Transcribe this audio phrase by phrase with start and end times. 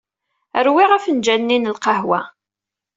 [0.65, 2.19] Rwiɣ afenǧal-nni n lqahwa.